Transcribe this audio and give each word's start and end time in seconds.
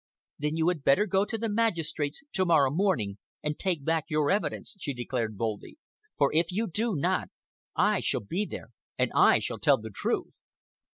"Then 0.39 0.55
you 0.57 0.67
had 0.69 0.83
better 0.83 1.05
go 1.05 1.25
to 1.25 1.37
the 1.37 1.47
magistrates 1.47 2.23
tomorrow 2.33 2.71
morning 2.71 3.19
and 3.43 3.59
take 3.59 3.85
back 3.85 4.05
your 4.07 4.31
evidence," 4.31 4.75
she 4.79 4.95
declared 4.95 5.37
boldly, 5.37 5.77
"for 6.17 6.33
if 6.33 6.51
you 6.51 6.65
do 6.65 6.95
not, 6.95 7.27
I 7.75 7.99
shall 7.99 8.21
be 8.21 8.47
there 8.47 8.71
and 8.97 9.11
I 9.13 9.37
shall 9.37 9.59
tell 9.59 9.77
the 9.77 9.91
truth." 9.91 10.33